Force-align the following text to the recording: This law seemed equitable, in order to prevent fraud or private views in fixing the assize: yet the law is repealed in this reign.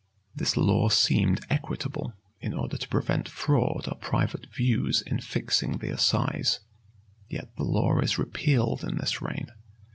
This 0.33 0.57
law 0.57 0.89
seemed 0.89 1.45
equitable, 1.47 2.15
in 2.39 2.55
order 2.55 2.75
to 2.75 2.87
prevent 2.87 3.29
fraud 3.29 3.87
or 3.87 3.95
private 3.99 4.47
views 4.51 5.03
in 5.03 5.19
fixing 5.21 5.77
the 5.77 5.91
assize: 5.91 6.59
yet 7.29 7.55
the 7.55 7.63
law 7.65 7.99
is 7.99 8.17
repealed 8.17 8.83
in 8.83 8.97
this 8.97 9.21
reign. 9.21 9.45